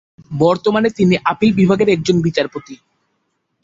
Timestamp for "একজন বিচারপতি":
1.89-2.75